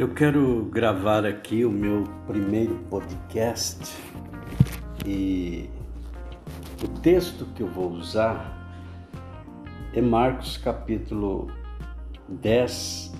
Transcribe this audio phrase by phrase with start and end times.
[0.00, 3.94] Eu quero gravar aqui o meu primeiro podcast
[5.04, 5.68] e
[6.82, 8.58] o texto que eu vou usar
[9.92, 11.48] é Marcos capítulo
[12.30, 13.12] 10,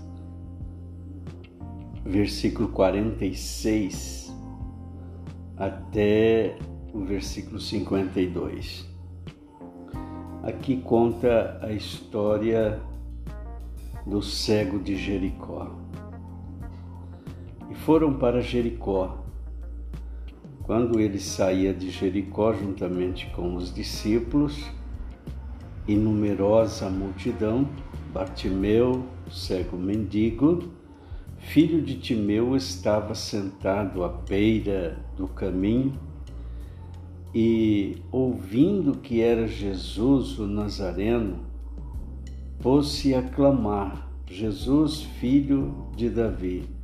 [2.03, 4.35] versículo 46
[5.59, 6.57] até
[6.95, 8.89] o versículo 52.
[10.45, 12.81] Aqui conta a história
[14.07, 15.90] do cego de Jericó.
[17.85, 19.25] Foram para Jericó.
[20.65, 24.71] Quando ele saía de Jericó juntamente com os discípulos
[25.89, 27.67] e numerosa multidão,
[28.13, 30.65] Bartimeu, cego mendigo,
[31.39, 35.99] filho de Timeu, estava sentado à beira do caminho
[37.35, 41.39] e, ouvindo que era Jesus o Nazareno,
[42.61, 46.80] pôs-se a clamar: Jesus, filho de Davi,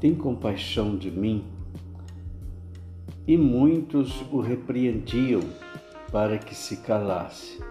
[0.00, 1.44] tem compaixão de mim?
[3.26, 5.42] E muitos o repreendiam
[6.10, 7.62] para que se calasse.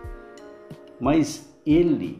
[0.99, 2.19] Mas ele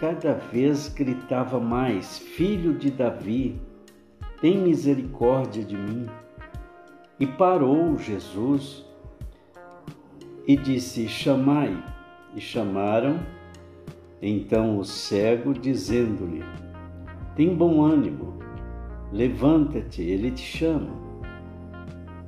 [0.00, 3.60] cada vez gritava mais: Filho de Davi,
[4.40, 6.06] tem misericórdia de mim.
[7.18, 8.84] E parou Jesus
[10.46, 11.82] e disse: Chamai.
[12.36, 13.20] E chamaram
[14.20, 16.42] então o cego, dizendo-lhe:
[17.36, 18.38] Tem bom ânimo,
[19.14, 20.90] levanta-te, ele te chama.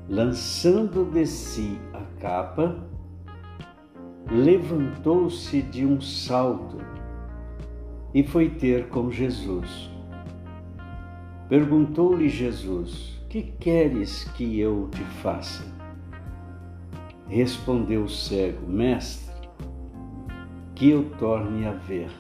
[0.08, 2.76] Lançando de si a capa,
[4.30, 6.78] levantou-se de um salto
[8.14, 9.90] e foi ter com Jesus.
[11.48, 15.64] Perguntou-lhe Jesus: Que queres que eu te faça?
[17.28, 19.34] Respondeu o cego: Mestre,
[20.76, 22.10] que eu torne a ver.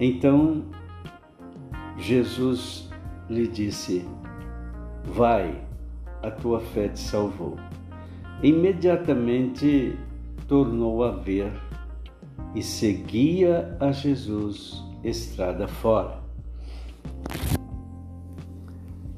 [0.00, 0.64] Então
[1.96, 2.87] Jesus
[3.28, 4.06] lhe disse:
[5.04, 5.62] Vai,
[6.22, 7.56] a tua fé te salvou.
[8.42, 9.98] Imediatamente
[10.46, 11.52] tornou a ver
[12.54, 16.20] e seguia a Jesus estrada fora.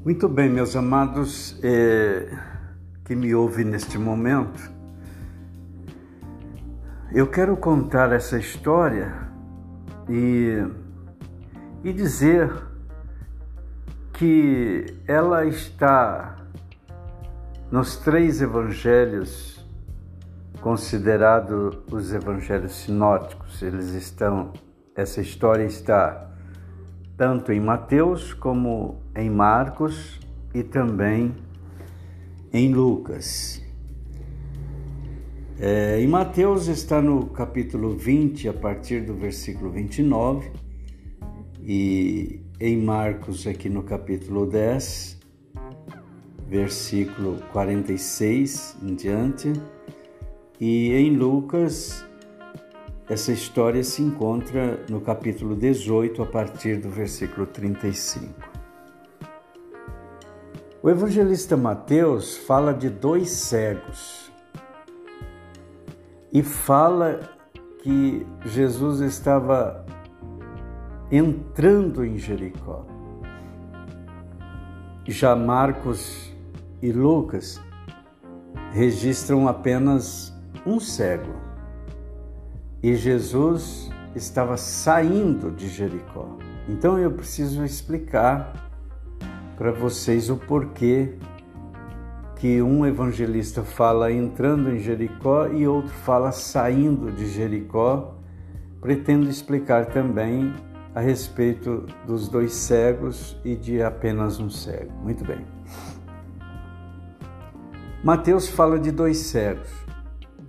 [0.03, 1.59] Muito bem, meus amados.
[1.63, 2.51] É
[3.11, 4.71] que me ouve neste momento,
[7.11, 9.27] eu quero contar essa história
[10.09, 10.65] e,
[11.83, 12.49] e dizer
[14.21, 16.35] que ela está
[17.71, 19.65] nos três evangelhos
[20.61, 23.63] considerados os evangelhos sinóticos.
[23.63, 24.53] Eles estão,
[24.95, 26.29] essa história está
[27.17, 30.19] tanto em Mateus como em Marcos
[30.53, 31.35] e também
[32.53, 33.59] em Lucas.
[35.59, 40.51] É, em Mateus está no capítulo 20, a partir do versículo 29,
[41.63, 45.17] e em Marcos, aqui no capítulo 10,
[46.47, 49.51] versículo 46 em diante,
[50.59, 52.05] e em Lucas,
[53.09, 58.31] essa história se encontra no capítulo 18, a partir do versículo 35.
[60.83, 64.31] O evangelista Mateus fala de dois cegos
[66.31, 67.21] e fala
[67.81, 69.83] que Jesus estava
[71.11, 72.85] entrando em Jericó.
[75.05, 76.33] Já Marcos
[76.81, 77.59] e Lucas
[78.71, 80.33] registram apenas
[80.65, 81.33] um cego
[82.81, 86.37] e Jesus estava saindo de Jericó.
[86.69, 88.53] Então eu preciso explicar
[89.57, 91.15] para vocês o porquê
[92.37, 98.15] que um evangelista fala entrando em Jericó e outro fala saindo de Jericó.
[98.79, 100.51] Pretendo explicar também
[100.93, 104.91] a respeito dos dois cegos e de apenas um cego.
[105.03, 105.45] Muito bem.
[108.03, 109.69] Mateus fala de dois cegos,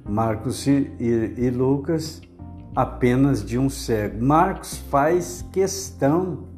[0.09, 2.21] Marcos e, e, e Lucas
[2.75, 4.25] apenas de um cego.
[4.25, 6.49] Marcos faz questão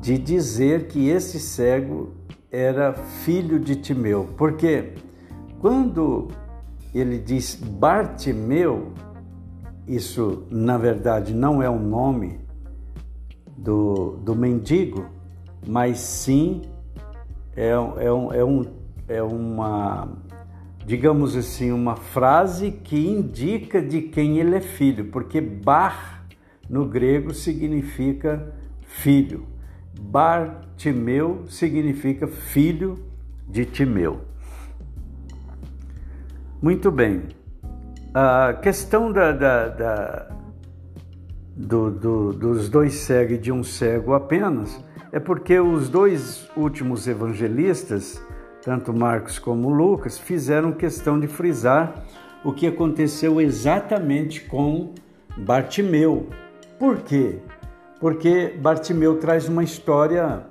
[0.00, 2.14] de dizer que esse cego
[2.50, 4.94] era filho de Timeu, porque
[5.60, 6.28] quando
[6.94, 8.92] ele diz Bartimeu,
[9.86, 12.45] isso na verdade não é o nome
[13.56, 15.06] do, do mendigo,
[15.66, 16.62] mas sim
[17.56, 17.78] é, é,
[18.12, 18.62] um, é, um,
[19.08, 20.08] é uma,
[20.84, 26.26] digamos assim, uma frase que indica de quem ele é filho, porque Bar
[26.68, 29.46] no grego significa filho.
[29.98, 32.98] Bartimeu significa filho
[33.48, 34.20] de Timeu.
[36.60, 37.22] Muito bem.
[38.12, 40.36] A questão da, da, da
[41.56, 44.78] do, do, dos dois cegos e de um cego apenas
[45.10, 48.20] é porque os dois últimos evangelistas,
[48.62, 52.04] tanto Marcos como Lucas, fizeram questão de frisar
[52.44, 54.92] o que aconteceu exatamente com
[55.38, 56.28] Bartimeu.
[56.78, 57.38] Por quê?
[57.98, 60.44] Porque Bartimeu traz uma história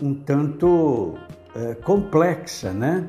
[0.00, 1.14] um tanto
[1.54, 3.06] é, complexa, né?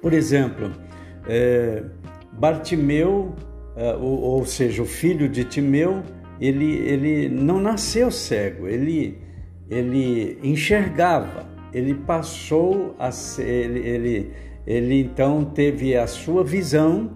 [0.00, 0.70] Por exemplo,
[1.26, 1.84] é,
[2.32, 3.34] Bartimeu,
[3.76, 6.02] ou, ou, seja, o filho de Timeu,
[6.40, 9.18] ele, ele não nasceu cego, ele,
[9.68, 14.32] ele enxergava, ele passou a ser, ele, ele,
[14.66, 17.10] ele então teve a sua visão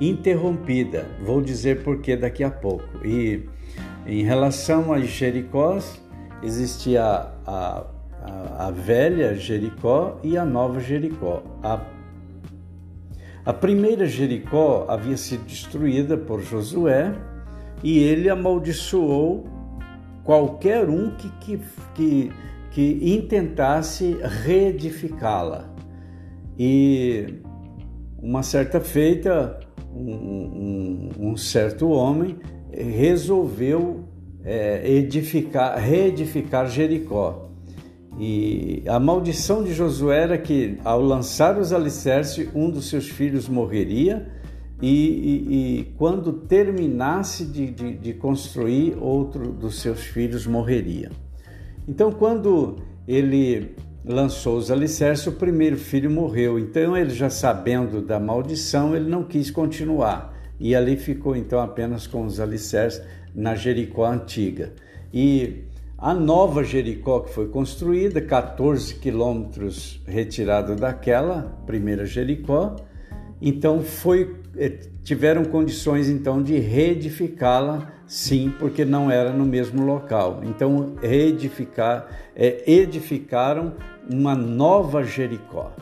[0.00, 1.06] interrompida.
[1.20, 3.04] Vou dizer por que daqui a pouco.
[3.04, 3.42] E
[4.06, 5.78] em relação a Jericó,
[6.42, 7.86] existia a,
[8.20, 11.42] a, a velha Jericó e a nova Jericó.
[11.62, 11.80] A,
[13.44, 17.14] a primeira Jericó havia sido destruída por Josué
[17.82, 19.46] e ele amaldiçoou
[20.24, 21.60] qualquer um que, que,
[21.94, 22.32] que,
[22.70, 25.70] que intentasse reedificá-la.
[26.58, 27.42] E
[28.18, 29.60] uma certa feita,
[29.94, 32.38] um, um, um certo homem
[32.72, 34.08] resolveu
[34.42, 37.50] é, edificar, reedificar Jericó.
[38.18, 43.48] E a maldição de Josué era que, ao lançar os alicerces, um dos seus filhos
[43.48, 44.28] morreria,
[44.80, 51.10] e, e, e quando terminasse de, de, de, construir, outro dos seus filhos morreria.
[51.88, 52.76] Então, quando
[53.06, 53.74] ele
[54.04, 56.58] lançou os alicerces, o primeiro filho morreu.
[56.58, 60.34] Então, ele já sabendo da maldição, ele não quis continuar.
[60.60, 63.02] E ali ficou então apenas com os alicerces
[63.34, 64.72] na Jericó antiga.
[65.12, 65.64] E
[65.98, 72.76] a nova Jericó que foi construída, 14 quilômetros retirado daquela primeira Jericó,
[73.40, 80.40] então foi eh, tiveram condições então de reedificá-la, sim, porque não era no mesmo local.
[80.44, 83.74] Então reedificar, é, edificaram
[84.10, 85.72] uma nova Jericó.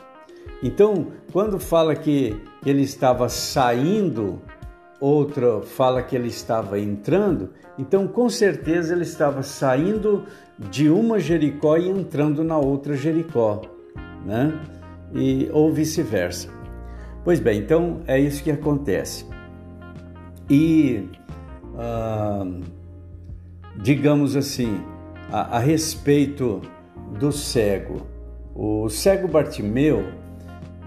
[0.63, 4.41] Então, quando fala que ele estava saindo
[5.03, 10.25] outra fala que ele estava entrando, então com certeza ele estava saindo
[10.71, 13.63] de uma Jericó e entrando na outra Jericó,
[14.25, 14.61] né?
[15.13, 16.49] E, ou vice-versa.
[17.25, 19.27] Pois bem, então é isso que acontece.
[20.49, 21.09] E,
[21.77, 22.47] ah,
[23.83, 24.81] digamos assim,
[25.33, 26.63] a, a respeito
[27.19, 28.07] do cego,
[28.55, 30.05] o cego Bartimeu,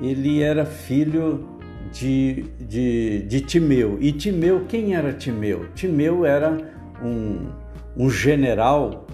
[0.01, 1.54] ele era filho
[1.95, 3.97] de, de, de Timeu.
[4.01, 5.67] E Timeu, quem era Timeu?
[5.73, 6.57] Timeu era
[7.01, 7.47] um,
[7.95, 9.07] um general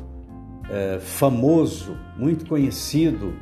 [0.67, 3.35] é, famoso, muito conhecido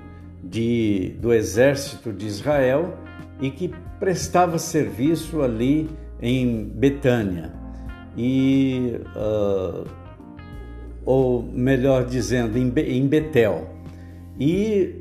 [0.43, 2.97] de, do exército de Israel
[3.39, 5.89] e que prestava serviço ali
[6.21, 7.53] em Betânia.
[8.17, 9.87] E, uh,
[11.05, 13.69] ou melhor dizendo, em, em Betel.
[14.37, 14.95] E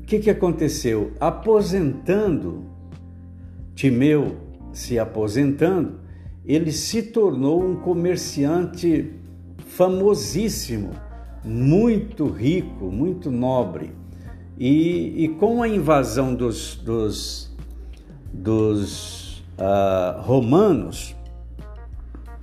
[0.00, 1.12] o que, que aconteceu?
[1.20, 2.71] Aposentando
[3.74, 4.36] Timeu
[4.72, 6.00] se aposentando,
[6.44, 9.12] ele se tornou um comerciante
[9.58, 10.90] famosíssimo,
[11.44, 13.92] muito rico, muito nobre.
[14.58, 17.54] E, e com a invasão dos, dos,
[18.32, 21.14] dos uh, romanos,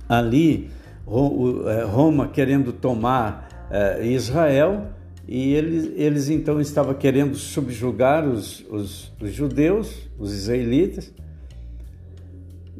[0.08, 0.70] ali,
[1.06, 4.88] eh, Roma querendo tomar uh, Israel,
[5.28, 11.12] e eles, eles então estavam querendo subjugar os, os, os judeus, os israelitas,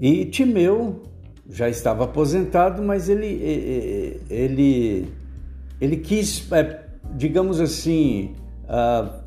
[0.01, 1.03] e Timeu
[1.51, 3.27] já estava aposentado, mas ele,
[4.31, 5.09] ele,
[5.81, 6.85] ele quis, é,
[7.17, 9.21] digamos assim, uh,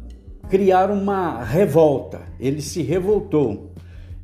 [0.50, 2.22] criar uma revolta.
[2.40, 3.72] Ele se revoltou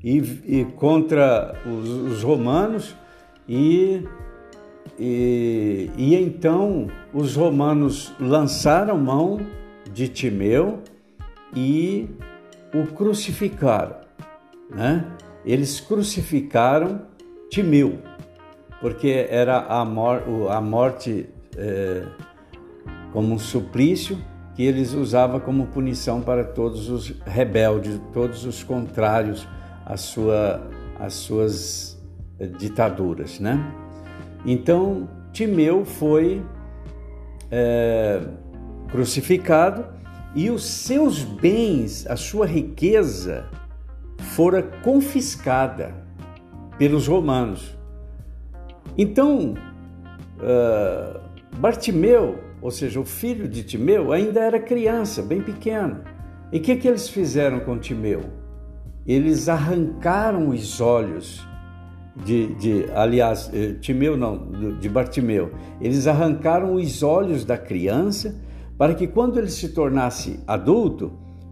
[0.04, 2.96] e, e contra os, os romanos
[3.48, 4.02] e,
[4.98, 9.40] e, e então os romanos lançaram mão
[9.92, 10.80] de Timeu
[11.56, 12.08] e
[12.74, 13.98] o crucificaram,
[14.70, 15.06] né?
[15.46, 17.02] eles crucificaram
[17.50, 18.00] Timeu,
[18.80, 21.28] porque era a, mor a morte
[21.58, 22.04] é,
[23.12, 24.18] como um suplício
[24.56, 29.48] que eles usavam como punição para todos os rebeldes, todos os contrários
[29.86, 30.62] à sua,
[31.00, 31.98] às suas
[32.38, 33.58] é, ditaduras, né?
[34.46, 36.42] Então Timeu foi
[37.52, 38.22] é,
[38.90, 39.86] crucificado
[40.36, 43.46] e os seus bens, a sua riqueza,
[44.36, 45.94] fora confiscada
[46.78, 47.78] pelos romanos.
[48.98, 49.56] Então,
[50.38, 51.20] uh,
[51.58, 56.02] Bartimeu, ou seja, o filho de Timeu, ainda era criança, bem pequeno.
[56.52, 58.22] E o que, que eles fizeram com Timeu?
[59.08, 61.48] Eles arrancaram os olhos
[62.16, 68.36] de, de aliás, eh, Timeu não, de Bartimeu, eles arrancaram os olhos da criança
[68.78, 71.12] para que quando ele se tornasse adulto,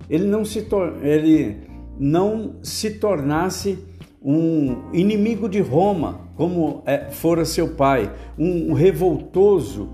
[0.09, 1.57] ele não se, tor ele
[1.99, 3.79] não se tornasse
[4.21, 9.89] um inimigo de Roma, como é, fora seu pai, um revoltoso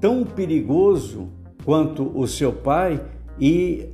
[0.00, 1.28] tão perigoso
[1.64, 3.00] quanto o seu pai
[3.40, 3.88] e,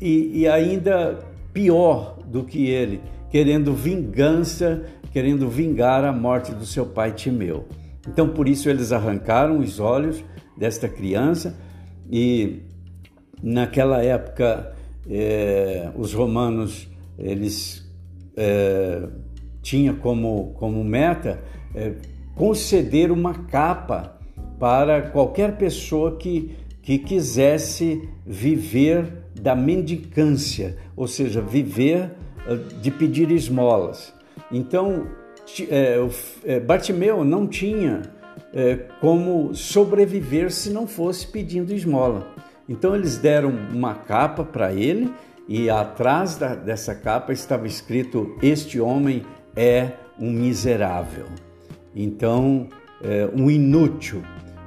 [0.00, 1.18] e, e ainda
[1.52, 3.00] pior do que ele,
[3.30, 7.66] querendo vingança, querendo vingar a morte do seu pai Timeu.
[8.08, 10.24] Então, por isso, eles arrancaram os olhos
[10.56, 11.56] desta criança
[12.10, 12.62] e,
[13.42, 14.74] naquela época,
[15.08, 16.88] é, os romanos
[17.18, 17.86] eles
[18.36, 19.06] é,
[19.60, 21.40] tinha como, como meta
[21.74, 21.92] é,
[22.34, 24.18] conceder uma capa
[24.58, 32.10] para qualquer pessoa que, que quisesse viver da mendicância, ou seja, viver
[32.46, 34.12] eh, de pedir esmolas.
[34.50, 35.06] Então,
[36.44, 38.02] é, Bartimeu não tinha
[38.52, 42.34] é, como sobreviver se não fosse pedindo esmola.
[42.68, 45.12] Então, eles deram uma capa para ele
[45.48, 49.22] e atrás dessa capa estava escrito: Este homem
[49.56, 51.26] é um miserável.
[51.94, 52.68] Então,
[53.02, 54.22] é, um inútil.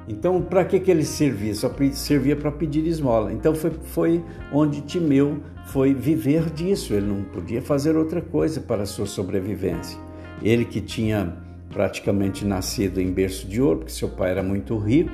[0.06, 1.54] Então, para que, que ele servia?
[1.54, 3.32] Só servia para pedir esmola.
[3.32, 6.92] Então, foi, foi onde Timeu foi viver disso.
[6.92, 9.98] Ele não podia fazer outra coisa para a sua sobrevivência.
[10.42, 11.36] Ele que tinha
[11.74, 15.10] praticamente nascido em berço de ouro, porque seu pai era muito rico,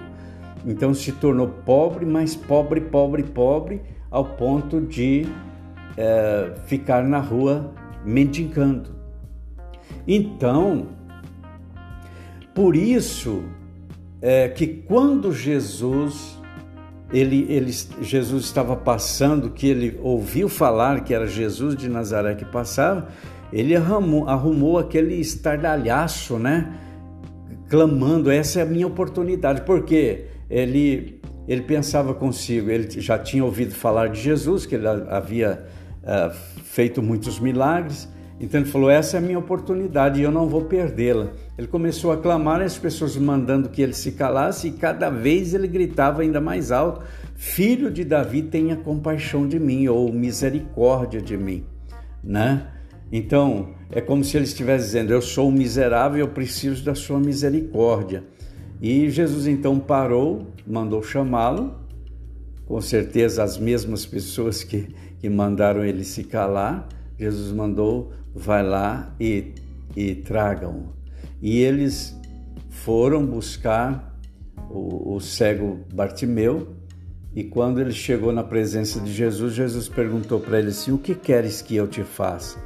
[0.67, 3.81] então se tornou pobre, mas pobre, pobre, pobre,
[4.11, 5.27] ao ponto de
[5.97, 7.73] é, ficar na rua
[8.05, 8.91] mendigando.
[10.07, 10.89] Então,
[12.55, 13.43] por isso
[14.23, 16.39] é que quando Jesus
[17.13, 22.45] ele, ele, Jesus estava passando, que ele ouviu falar que era Jesus de Nazaré que
[22.45, 23.09] passava,
[23.53, 26.73] ele arrumou, arrumou aquele estardalhaço, né?
[27.69, 33.75] Clamando, essa é a minha oportunidade, porque ele, ele pensava consigo, ele já tinha ouvido
[33.75, 35.67] falar de Jesus, que ele havia
[36.03, 38.09] uh, feito muitos milagres,
[38.41, 41.29] então ele falou: essa é a minha oportunidade e eu não vou perdê-la.
[41.59, 45.69] Ele começou a clamar, as pessoas mandando que ele se calasse, e cada vez ele
[45.69, 47.03] gritava ainda mais alto:
[47.35, 51.65] Filho de Davi, tenha compaixão de mim, ou misericórdia de mim,
[52.25, 52.67] né?
[53.13, 57.21] Então, é como se ele estivesse dizendo: Eu sou um miserável, eu preciso da sua
[57.21, 58.25] misericórdia.
[58.81, 61.75] E Jesus então parou, mandou chamá-lo,
[62.67, 69.15] com certeza as mesmas pessoas que, que mandaram ele se calar, Jesus mandou vai lá
[69.19, 69.53] e,
[69.97, 70.93] e tragam.
[71.41, 72.19] E eles
[72.69, 74.19] foram buscar
[74.71, 76.69] o, o cego Bartimeu,
[77.35, 81.15] e quando ele chegou na presença de Jesus, Jesus perguntou para ele assim: O que
[81.15, 82.59] queres que eu te faça?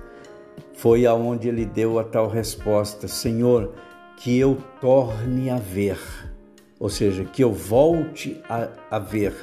[0.73, 3.75] Foi aonde ele deu a tal resposta: Senhor,
[4.17, 5.99] que eu torne a ver,
[6.79, 9.35] ou seja, que eu volte a, a ver.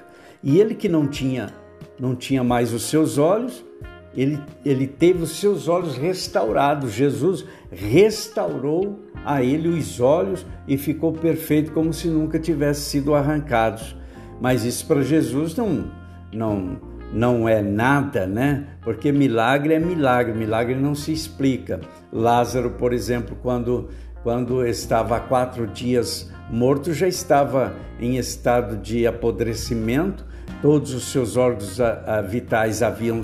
[0.43, 1.53] E ele que não tinha
[1.99, 3.63] não tinha mais os seus olhos,
[4.15, 6.91] ele, ele teve os seus olhos restaurados.
[6.91, 13.95] Jesus restaurou a ele os olhos e ficou perfeito como se nunca tivesse sido arrancados.
[14.41, 15.91] Mas isso para Jesus não,
[16.33, 16.77] não,
[17.13, 18.67] não é nada, né?
[18.81, 21.79] Porque milagre é milagre, milagre não se explica.
[22.11, 23.89] Lázaro, por exemplo, quando,
[24.23, 30.25] quando estava há quatro dias morto, já estava em estado de apodrecimento
[30.61, 31.77] todos os seus órgãos
[32.29, 33.21] vitais haviam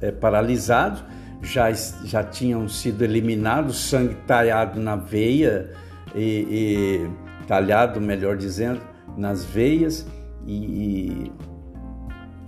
[0.00, 1.02] é, paralisados,
[1.42, 5.72] já, já tinham sido eliminados, sangue talhado na veia
[6.14, 7.10] e, e
[7.46, 8.80] talhado, melhor dizendo,
[9.16, 10.06] nas veias
[10.46, 11.32] e,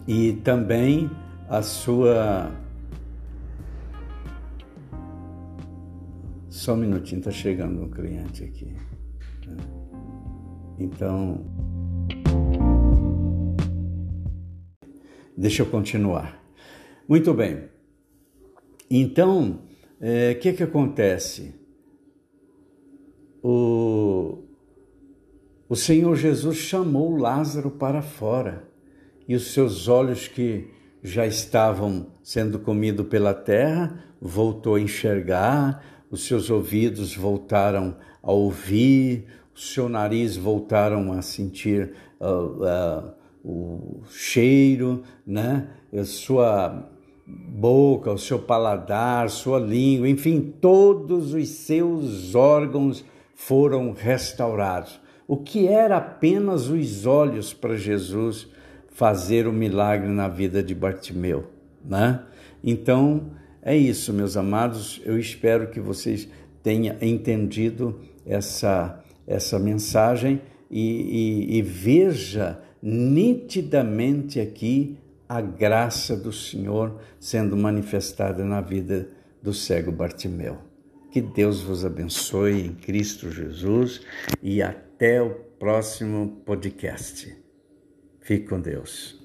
[0.07, 1.11] e, e também
[1.49, 2.51] a sua
[6.63, 8.77] Só um minutinho, está chegando um cliente aqui.
[10.79, 11.45] Então,
[15.43, 16.41] Deixa eu continuar.
[17.09, 17.65] Muito bem.
[18.89, 19.59] Então,
[20.01, 21.53] o é, que, que acontece?
[23.43, 24.45] O,
[25.69, 28.69] o Senhor Jesus chamou Lázaro para fora
[29.27, 30.71] e os seus olhos que
[31.03, 39.27] já estavam sendo comidos pela terra voltou a enxergar, os seus ouvidos voltaram a ouvir,
[39.53, 45.69] o seu nariz voltaram a sentir uh, uh, o cheiro, né?
[45.93, 46.89] A sua
[47.27, 55.01] boca, o seu paladar, sua língua, enfim, todos os seus órgãos foram restaurados.
[55.27, 58.49] O que era apenas os olhos para Jesus
[58.89, 61.47] fazer o milagre na vida de Bartimeu,
[61.85, 62.23] né?
[62.63, 63.31] Então,
[63.63, 65.01] é isso, meus amados.
[65.05, 66.29] Eu espero que vocês
[66.63, 74.99] tenha entendido essa, essa mensagem e, e, e veja nitidamente aqui
[75.29, 79.09] a graça do Senhor sendo manifestada na vida
[79.41, 80.59] do cego Bartimeu.
[81.11, 84.01] Que Deus vos abençoe em Cristo Jesus
[84.43, 87.37] e até o próximo podcast.
[88.21, 89.22] Fique com Deus.